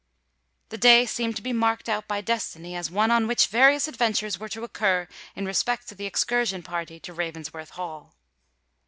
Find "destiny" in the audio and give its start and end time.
2.21-2.75